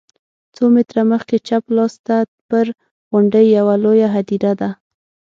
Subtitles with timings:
[0.55, 2.17] څو متره مخکې چپ لاس ته
[2.49, 2.65] پر
[3.11, 4.69] غونډۍ یوه لویه هدیره ده.